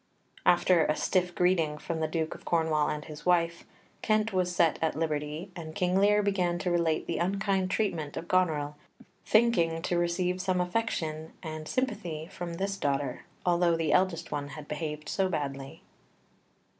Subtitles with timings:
[0.47, 3.65] After a stiff greeting from the Duke of Cornwall and his wife,
[4.01, 8.27] Kent was set at liberty, and King Lear began to relate the unkind treatment of
[8.27, 8.75] Goneril,
[9.27, 14.67] thinking to receive some affection and sympathy from this daughter, although the eldest one had
[14.67, 15.83] behaved so badly.